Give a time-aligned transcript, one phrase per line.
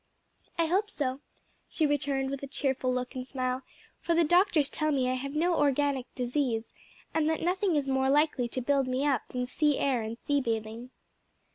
[0.57, 1.21] "I hope so,"
[1.69, 3.61] she returned with a cheerful look and smile,
[3.99, 6.73] "for the doctors tell me I have no organic disease,
[7.13, 10.41] and that nothing is more likely to build me up than sea air and sea
[10.41, 10.89] bathing."